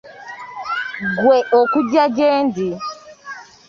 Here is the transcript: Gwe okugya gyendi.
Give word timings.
Gwe 1.17 1.37
okugya 1.59 2.03
gyendi. 2.17 2.67